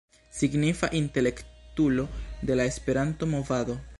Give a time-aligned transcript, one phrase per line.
[0.31, 2.09] Signifa intelektulo
[2.41, 3.79] de la Esperanto-movado.